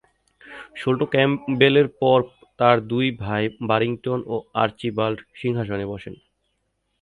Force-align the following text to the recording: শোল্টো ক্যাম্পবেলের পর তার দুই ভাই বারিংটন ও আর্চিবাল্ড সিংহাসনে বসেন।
শোল্টো 0.75 1.05
ক্যাম্পবেলের 1.13 1.87
পর 2.01 2.19
তার 2.59 2.77
দুই 2.91 3.07
ভাই 3.23 3.43
বারিংটন 3.69 4.19
ও 4.27 4.35
আর্চিবাল্ড 4.63 5.19
সিংহাসনে 5.39 5.85
বসেন। 5.85 6.15